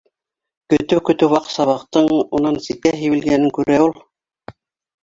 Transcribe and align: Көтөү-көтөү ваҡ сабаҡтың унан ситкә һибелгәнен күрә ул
Көтөү-көтөү 0.73 1.29
ваҡ 1.33 1.51
сабаҡтың 1.57 2.09
унан 2.41 2.59
ситкә 2.71 2.95
һибелгәнен 3.05 3.57
күрә 3.61 3.81
ул 3.87 3.97